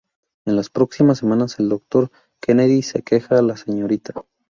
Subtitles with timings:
[0.47, 2.09] En las próximas semanas, el Dr.
[2.41, 4.25] Kennedy se queja a la Srta.